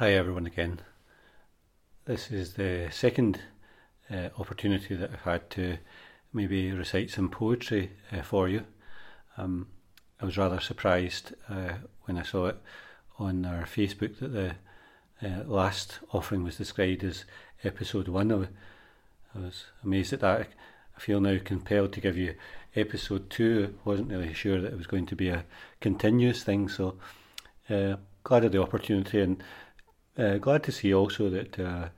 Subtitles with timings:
[0.00, 0.80] Hi, everyone, again.
[2.06, 3.38] This is the second
[4.10, 5.76] uh, opportunity that I've had to
[6.32, 8.64] maybe recite some poetry uh, for you.
[9.36, 9.66] Um,
[10.18, 11.72] I was rather surprised uh,
[12.04, 12.56] when I saw it
[13.18, 14.54] on our Facebook that the
[15.22, 17.26] uh, last offering was described as
[17.62, 18.32] episode one.
[18.32, 20.48] I was amazed at that.
[20.96, 22.36] I feel now compelled to give you
[22.74, 23.74] episode two.
[23.84, 25.44] I wasn't really sure that it was going to be a
[25.82, 26.96] continuous thing, so
[27.68, 29.42] uh, glad of the opportunity and
[30.20, 31.88] uh, glad to see also that uh,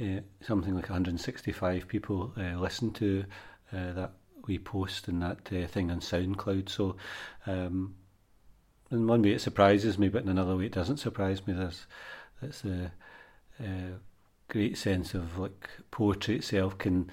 [0.00, 3.24] uh, something like 165 people uh, listen to
[3.72, 4.12] uh, that
[4.46, 6.68] we post and that thing on SoundCloud.
[6.68, 6.96] So,
[7.46, 7.94] um,
[8.90, 11.54] in one way it surprises me, but in another way it doesn't surprise me.
[11.54, 11.86] There's
[12.40, 12.92] that's a,
[13.60, 13.92] a
[14.48, 17.10] great sense of like poetry itself can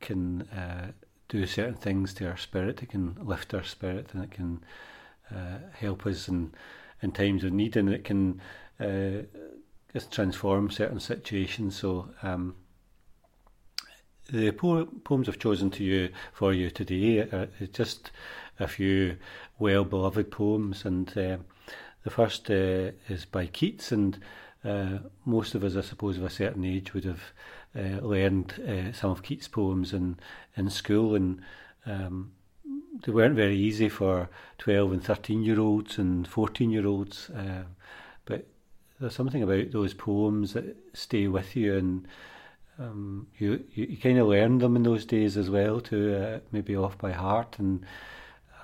[0.00, 0.92] can uh,
[1.28, 2.82] do certain things to our spirit.
[2.82, 4.62] It can lift our spirit and it can
[5.34, 6.52] uh, help us in
[7.02, 8.40] in times of need, and it can
[8.80, 9.22] uh,
[9.92, 11.76] just transform certain situations.
[11.76, 12.10] So.
[12.22, 12.54] Um,
[14.32, 18.10] the po- poems I've chosen to you for you today are just
[18.58, 19.18] a few
[19.58, 21.36] well beloved poems, and uh,
[22.02, 24.18] the first uh, is by Keats, and
[24.64, 27.22] uh, most of us, I suppose, of a certain age would have
[27.78, 30.18] uh, learned uh, some of Keats' poems in
[30.56, 31.40] in school, and
[31.84, 32.32] um,
[33.04, 37.62] they weren't very easy for twelve and thirteen year olds and fourteen year olds, uh,
[39.00, 42.06] there's something about those poems that stay with you and
[42.78, 46.38] um, you, you, you kind of learn them in those days as well, to uh,
[46.52, 47.84] maybe off by heart, and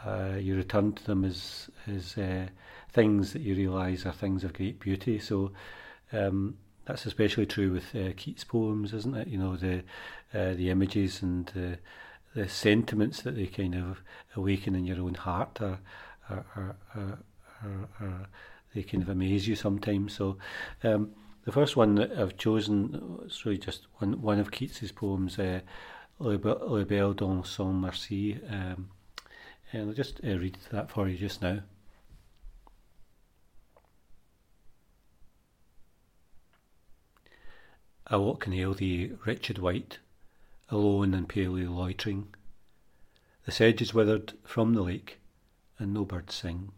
[0.04, 2.46] uh, you return to them as as uh,
[2.90, 5.18] things that you realise are things of great beauty.
[5.18, 5.52] So
[6.12, 9.28] um, that's especially true with uh, Keats' poems, isn't it?
[9.28, 9.78] You know the
[10.34, 11.78] uh, the images and the
[12.34, 14.02] the sentiments that they kind of
[14.36, 15.78] awaken in your own heart are,
[16.30, 17.18] are, are,
[18.00, 18.28] are
[18.74, 20.14] they kind of amaze you sometimes.
[20.14, 20.38] So.
[20.82, 21.12] Um,
[21.44, 25.60] the first one that I've chosen is really just one, one of Keats's poems, uh,
[26.20, 28.90] Le, son merci, um,
[29.72, 31.60] and I'll just uh, read that for you just now.
[38.06, 39.98] I walk can hail thee, wretched wight,
[40.68, 42.28] alone and palely loitering.
[43.46, 45.18] The sedge is withered from the lake,
[45.78, 46.72] and no birds sing.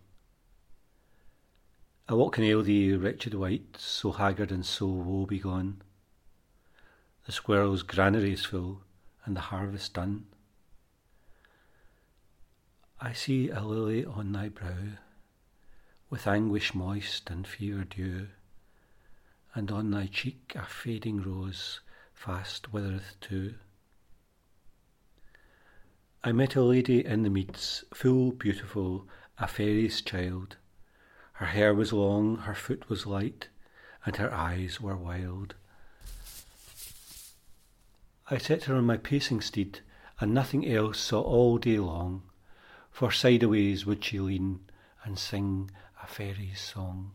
[2.06, 5.80] I what can ail thee, wretched wight, so haggard and so woe begone?
[7.24, 8.82] The squirrel's granary is full,
[9.24, 10.26] and the harvest done.
[13.00, 14.98] I see a lily on thy brow,
[16.10, 18.28] with anguish moist and fever dew,
[19.54, 21.80] and on thy cheek a fading rose
[22.12, 23.54] fast withereth too.
[26.22, 30.56] I met a lady in the meads, full beautiful, a fairy's child,
[31.34, 33.48] her hair was long, her foot was light,
[34.06, 35.54] and her eyes were wild.
[38.30, 39.80] I set her on my pacing steed,
[40.20, 42.22] and nothing else saw all day long,
[42.90, 44.60] for sideways would she lean
[45.02, 45.70] and sing
[46.02, 47.12] a fairy's song.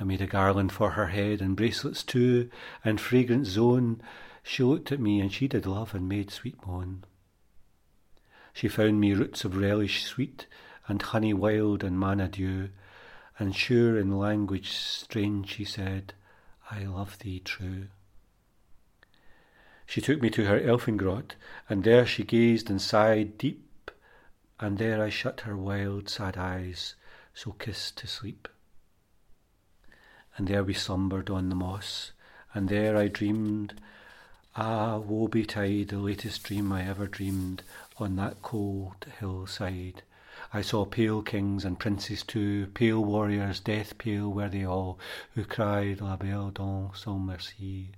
[0.00, 2.50] I made a garland for her head, and bracelets too,
[2.84, 4.00] and fragrant zone.
[4.42, 7.04] She looked at me, and she did love and made sweet moan.
[8.54, 10.46] She found me roots of relish sweet,
[10.88, 12.70] and honey wild and manna dew,
[13.38, 16.14] and sure in language strange she said,
[16.70, 17.88] I love thee true.
[19.86, 21.34] She took me to her elfin grot,
[21.68, 23.90] and there she gazed and sighed deep,
[24.58, 26.94] and there I shut her wild sad eyes,
[27.34, 28.48] so kissed to sleep.
[30.36, 32.12] And there we slumbered on the moss,
[32.54, 33.80] and there I dreamed,
[34.56, 37.62] ah, woe betide, the latest dream I ever dreamed
[37.98, 40.02] on that cold hillside
[40.50, 44.98] I saw pale kings and princes too, pale warriors, death pale were they all,
[45.34, 47.90] who cried La Belle Dame sans merci,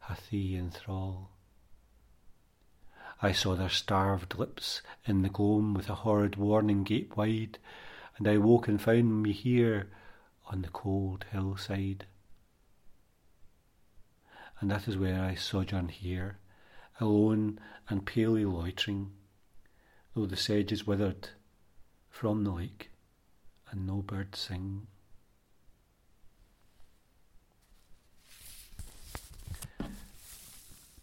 [0.00, 1.30] hath thee in thrall.
[3.22, 7.58] I saw their starved lips in the gloam with a horrid warning gape wide,
[8.18, 9.88] and I woke and found me here
[10.48, 12.04] on the cold hillside.
[14.60, 16.36] And that is where I sojourn here,
[17.00, 17.58] alone
[17.88, 19.12] and palely loitering,
[20.14, 21.30] though the sedge is withered
[22.12, 22.90] from the lake,
[23.70, 24.86] and no bird sing.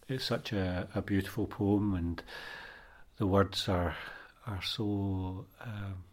[0.08, 2.24] It's such a, a beautiful poem, and
[3.18, 3.96] the words are
[4.48, 5.46] are so.
[5.62, 6.04] Um,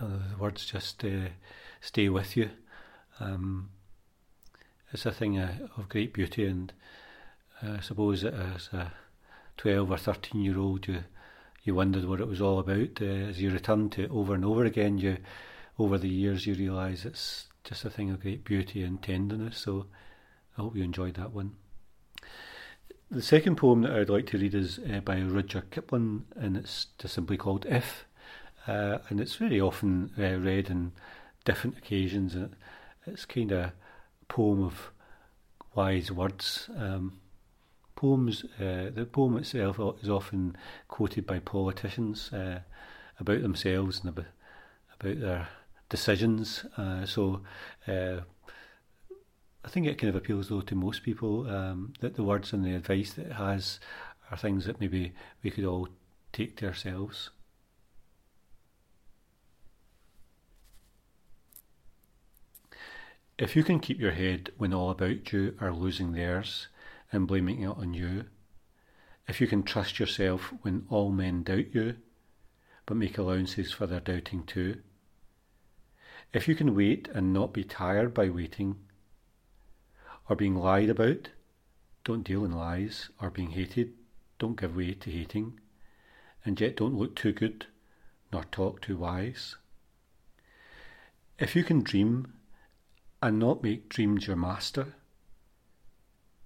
[0.00, 1.28] the words just uh,
[1.80, 2.50] stay with you.
[3.20, 3.70] Um,
[4.92, 6.72] it's a thing uh, of great beauty, and
[7.62, 8.92] uh, I suppose as a
[9.56, 11.04] twelve or thirteen year old, you
[11.62, 13.00] you wondered what it was all about.
[13.00, 15.18] Uh, as you return to it over and over again, you
[15.78, 19.58] over the years you realise it's just a thing of great beauty and tenderness.
[19.58, 19.86] So
[20.56, 21.52] I hope you enjoyed that one.
[23.10, 26.86] The second poem that I'd like to read is uh, by Rudyard Kipling, and it's
[26.98, 28.06] just simply called If.
[28.66, 30.92] Uh, and it's very often uh, read in
[31.44, 32.34] different occasions.
[32.34, 32.56] And
[33.06, 33.72] it's kind of a
[34.28, 34.92] poem of
[35.74, 36.70] wise words.
[36.76, 37.20] Um,
[38.02, 40.56] poems, uh, the poem itself is often
[40.88, 42.58] quoted by politicians uh,
[43.20, 44.26] about themselves and about,
[45.20, 45.48] their
[45.88, 46.64] decisions.
[46.76, 47.42] Uh, so
[47.86, 48.20] uh,
[49.64, 52.64] I think it kind of appeals though to most people um, that the words and
[52.64, 53.78] the advice that it has
[54.30, 55.12] are things that maybe
[55.44, 55.88] we could all
[56.32, 57.30] take to ourselves.
[63.38, 66.66] If you can keep your head when all about you are losing theirs
[67.12, 68.24] and blaming it on you,
[69.28, 71.96] if you can trust yourself when all men doubt you,
[72.86, 74.80] but make allowances for their doubting too,
[76.32, 78.76] if you can wait and not be tired by waiting,
[80.28, 81.28] or being lied about,
[82.04, 83.92] don't deal in lies, or being hated,
[84.38, 85.60] don't give way to hating,
[86.44, 87.66] and yet don't look too good,
[88.32, 89.56] nor talk too wise.
[91.38, 92.32] If you can dream
[93.20, 94.94] and not make dreams your master,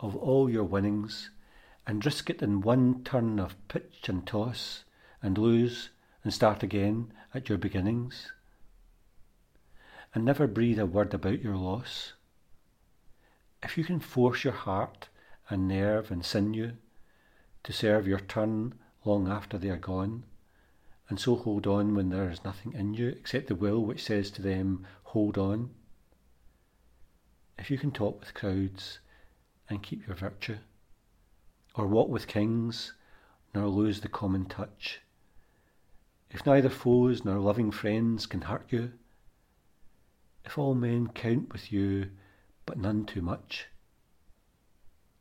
[0.00, 1.30] of all your winnings
[1.86, 4.84] and risk it in one turn of pitch and toss,
[5.22, 5.88] and lose
[6.22, 8.32] and start again at your beginnings,
[10.14, 12.12] and never breathe a word about your loss.
[13.62, 15.08] If you can force your heart
[15.48, 16.72] and nerve and sinew
[17.64, 18.74] to serve your turn
[19.04, 20.24] long after they are gone,
[21.08, 24.30] and so hold on when there is nothing in you except the will which says
[24.32, 25.70] to them, hold on.
[27.58, 28.98] If you can talk with crowds
[29.68, 30.58] and keep your virtue,
[31.74, 32.94] or walk with kings,
[33.54, 35.00] nor lose the common touch,
[36.30, 38.92] if neither foes nor loving friends can hurt you,
[40.44, 42.10] if all men count with you,
[42.66, 43.66] but none too much,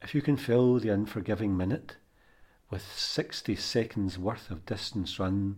[0.02, 1.96] if you can fill the unforgiving minute
[2.70, 5.58] with sixty seconds worth of distance run,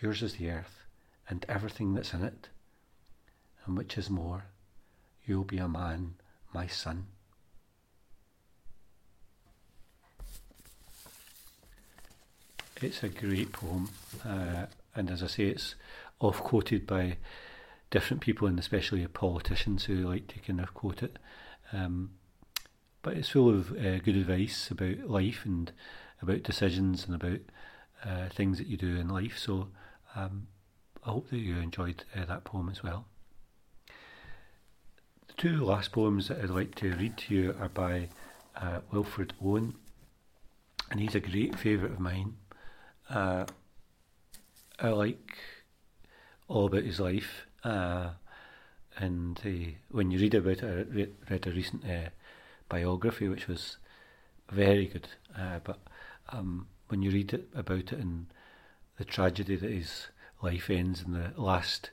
[0.00, 0.84] yours is the earth
[1.28, 2.48] and everything that's in it,
[3.64, 4.44] and which is more,
[5.24, 6.14] you'll be a man,
[6.52, 7.06] my son.
[12.82, 13.90] It's a great poem,
[14.24, 15.74] uh, and as I say, it's
[16.18, 17.16] off quoted by
[17.90, 21.18] different people, and especially politicians who like to kind of quote it.
[21.72, 22.10] Um,
[23.02, 25.70] but it's full of uh, good advice about life and
[26.20, 27.40] about decisions and about
[28.04, 29.38] uh, things that you do in life.
[29.38, 29.68] So
[30.16, 30.48] um,
[31.04, 33.06] I hope that you enjoyed uh, that poem as well.
[35.28, 38.08] The two last poems that I'd like to read to you are by
[38.56, 39.74] uh, Wilfred Owen,
[40.90, 42.34] and he's a great favourite of mine.
[43.08, 43.44] Uh,
[44.80, 45.38] I like
[46.48, 47.46] all about his life.
[47.62, 48.10] Uh,
[48.96, 52.10] and uh, when you read about it, I re- read a recent uh,
[52.68, 53.76] biography which was
[54.50, 55.08] very good.
[55.36, 55.78] Uh, but
[56.30, 58.26] um, when you read it about it and
[58.98, 60.08] the tragedy that his
[60.42, 61.90] life ends in the last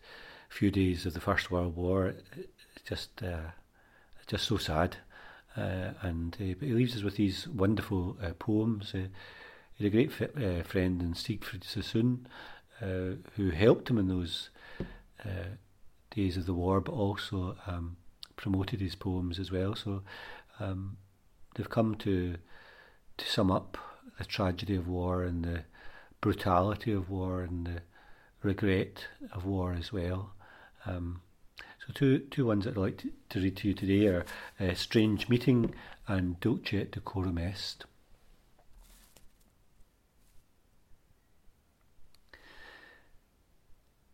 [0.49, 3.51] few days of the First World War, it, it's just uh,
[4.27, 4.97] just so sad.
[5.57, 8.93] Uh, and uh, but he leaves us with these wonderful uh, poems.
[9.81, 12.27] He had a great uh, friend in Siegfried Sassoon,
[12.83, 14.51] uh, who helped him in those
[15.25, 15.55] uh,
[16.15, 17.97] days of the war, but also um,
[18.35, 19.73] promoted his poems as well.
[19.73, 20.03] So
[20.59, 20.97] um,
[21.55, 22.35] they've come to
[23.17, 23.75] to sum up
[24.19, 25.63] the tragedy of war and the
[26.21, 27.81] brutality of war and the
[28.43, 30.33] regret of war as well.
[30.85, 31.21] Um,
[31.79, 34.25] so two two ones that I'd like to, to read to you today are
[34.59, 35.73] uh, Strange Meeting
[36.07, 37.85] and Dulce et Decorum Est.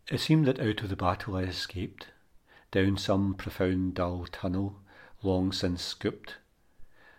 [0.10, 2.08] It seemed that out of the battle I escaped,
[2.72, 4.80] down some profound dull tunnel,
[5.22, 6.38] long since scooped,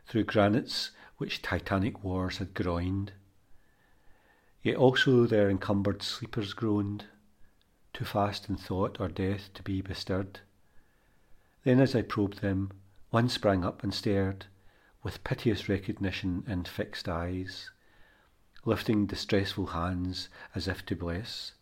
[0.06, 3.12] through granites which titanic wars had groined.
[4.62, 7.04] Yet also their encumbered sleepers groaned,
[7.92, 10.40] too fast in thought or death to be bestirred.
[11.64, 12.72] Then as I probed them,
[13.10, 14.46] one sprang up and stared,
[15.02, 17.70] with piteous recognition and fixed eyes,
[18.64, 21.52] lifting distressful hands as if to bless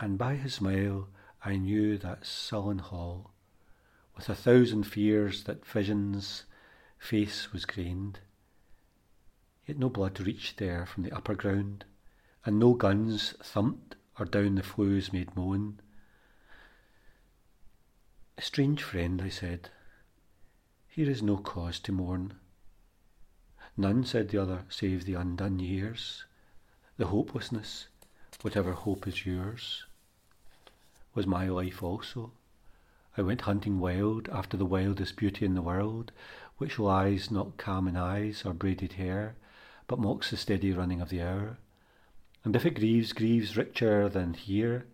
[0.00, 1.08] and by his smile
[1.44, 3.32] I knew that sullen hall,
[4.16, 6.44] with a thousand fears that vision's
[6.98, 8.20] face was grained.
[9.66, 11.84] Yet no blood reached there from the upper ground,
[12.46, 15.80] and no guns thumped or down the flues made moan.
[18.38, 19.68] A strange friend, I said,
[20.88, 22.34] here is no cause to mourn.
[23.76, 26.24] None, said the other, save the undone years,
[26.96, 27.88] the hopelessness,
[28.42, 29.84] whatever hope is yours,
[31.14, 32.32] was my life also.
[33.16, 36.12] I went hunting wild after the wildest beauty in the world,
[36.58, 39.34] which lies not calm in eyes or braided hair,
[39.86, 41.58] but mocks the steady running of the hour.
[42.44, 44.86] And if it grieves, grieves richer than here,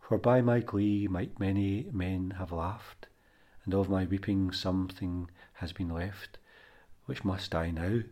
[0.00, 3.06] for by my glee might many men have laughed,
[3.64, 6.38] and of my weeping something has been left,
[7.06, 8.02] which must die now,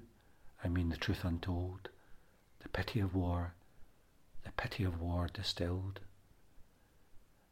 [0.64, 1.90] I mean the truth untold,
[2.60, 3.54] the pity of war,
[4.42, 6.00] the pity of war distilled.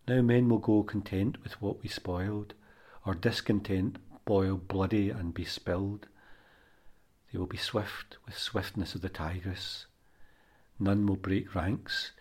[0.09, 2.55] Now men will go content with what we spoiled,
[3.07, 6.09] or discontent boil bloody and be spilled.
[7.31, 9.87] They will be swift with swiftness of the tigress.
[10.79, 12.13] None will break ranks,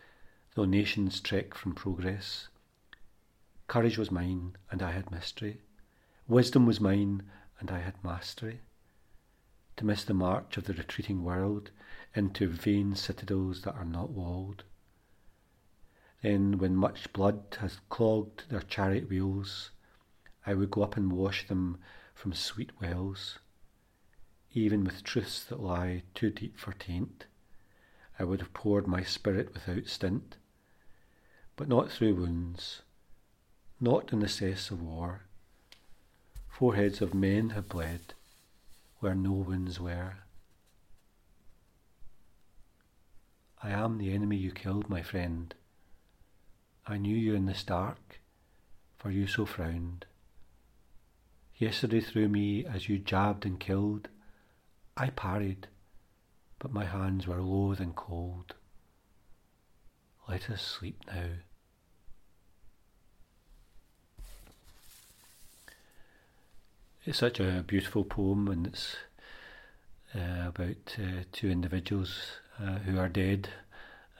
[0.55, 2.47] though nations trek from progress.
[3.67, 5.61] Courage was mine, and I had mystery.
[6.27, 7.23] Wisdom was mine,
[7.59, 8.61] and I had mastery.
[9.77, 11.71] To miss the march of the retreating world
[12.13, 14.63] into vain citadels that are not walled.
[16.21, 19.71] Then, when much blood has clogged their chariot wheels,
[20.45, 21.79] I would go up and wash them
[22.13, 23.39] from sweet wells.
[24.53, 27.25] Even with truths that lie too deep for taint,
[28.19, 30.37] I would have poured my spirit without stint,
[31.55, 32.81] but not through wounds,
[33.79, 35.21] not in the cess of war.
[36.47, 38.13] Foreheads of men have bled
[38.99, 40.17] where no wounds were.
[43.63, 45.55] I am the enemy you killed, my friend.
[46.87, 48.19] I knew you in the stark,
[48.97, 50.05] for you so frowned.
[51.57, 54.09] Yesterday through me as you jabbed and killed,
[54.97, 55.67] I parried,
[56.59, 58.55] but my hands were loath and cold.
[60.27, 61.29] Let us sleep now.
[67.03, 68.95] It's such a beautiful poem, and it's
[70.15, 73.49] uh, about uh, two individuals uh, who are dead,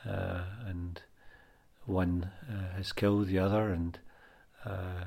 [0.03, 1.01] uh, and
[1.91, 4.00] one uh, has killed the other, and
[4.65, 5.05] uh,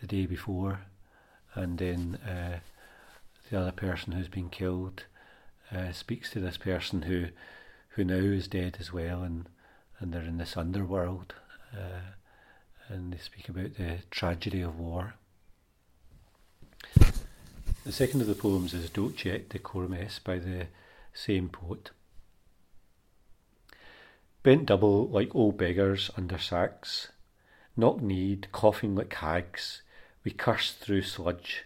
[0.00, 0.80] the day before,
[1.54, 2.58] and then uh,
[3.50, 5.04] the other person who's been killed
[5.72, 7.26] uh, speaks to this person who
[7.90, 9.48] who now is dead as well, and
[10.00, 11.34] and they're in this underworld,
[11.74, 12.14] uh,
[12.88, 15.14] and they speak about the tragedy of war.
[17.84, 20.66] The second of the poems is Dulce et Decorum Est by the
[21.14, 21.90] same poet.
[24.42, 27.10] Bent double like old beggars under sacks,
[27.76, 29.82] knock kneed, coughing like hags,
[30.22, 31.64] we cursed through sludge,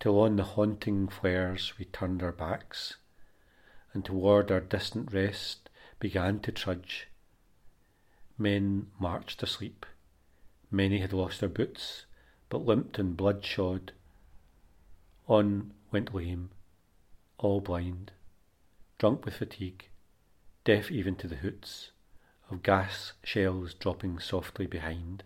[0.00, 2.96] till on the haunting flares we turned our backs,
[3.92, 7.06] and toward our distant rest began to trudge.
[8.36, 9.86] Men marched asleep.
[10.70, 12.06] Many had lost their boots,
[12.48, 13.92] but limped and bloodshod.
[15.28, 16.50] On went lame,
[17.38, 18.10] all blind,
[18.98, 19.88] drunk with fatigue,
[20.64, 21.90] deaf even to the hoots
[22.48, 25.24] of gas shells dropping softly behind.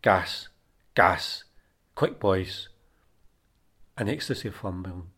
[0.00, 0.48] Gas,
[0.94, 1.44] gas,
[1.94, 2.68] quick boys!
[3.98, 5.08] An ecstasy of fumbling,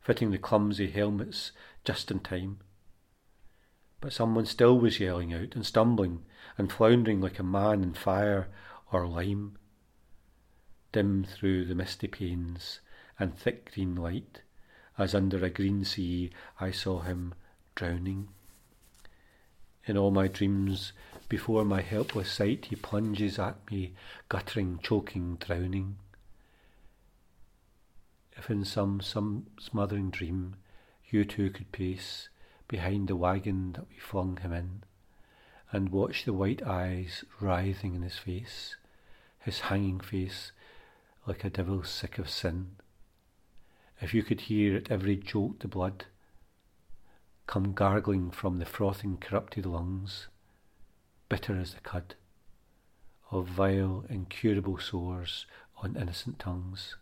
[0.00, 1.50] fitting the clumsy helmets
[1.82, 2.58] just in time.
[4.00, 6.24] But someone still was yelling out and stumbling
[6.56, 8.48] and floundering like a man in fire
[8.92, 9.56] or lime.
[10.92, 12.80] Dim through the misty panes
[13.18, 14.42] and thick green light,
[14.96, 16.30] as under a green sea
[16.60, 17.34] I saw him
[17.74, 18.28] drowning.
[19.86, 20.92] In all my dreams,
[21.28, 23.92] before my helpless sight, he plunges at me,
[24.28, 25.96] guttering, choking, drowning.
[28.36, 30.56] If in some, some smothering dream
[31.10, 32.28] you too could pace
[32.66, 34.82] behind the wagon that we flung him in,
[35.70, 38.76] and watch the white eyes writhing in his face,
[39.38, 40.52] his hanging face
[41.26, 42.76] like a devil sick of sin,
[44.00, 46.06] if you could hear at every jolt the blood,
[47.46, 50.28] come gargling from the frothing corrupted lungs,
[51.28, 52.14] bitter as the cud,
[53.30, 55.46] of vile incurable sores
[55.78, 56.96] on innocent tongues.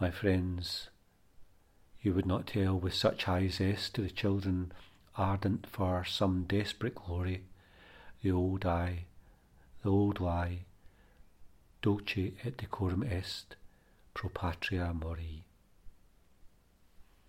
[0.00, 0.88] My friends,
[2.00, 4.72] you would not tell with such high zest to the children
[5.16, 7.44] ardent for some desperate glory,
[8.22, 9.04] the old eye,
[9.82, 10.60] the old lie,
[11.82, 13.56] dulce et decorum est,
[14.14, 15.44] pro patria mori.